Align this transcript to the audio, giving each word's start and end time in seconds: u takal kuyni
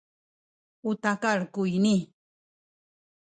u 0.89 0.91
takal 1.03 1.39
kuyni 1.53 1.95